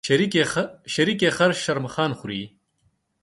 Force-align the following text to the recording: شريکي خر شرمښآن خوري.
شريکي 0.93 1.29
خر 1.37 1.49
شرمښآن 1.63 2.11
خوري. 2.19 2.43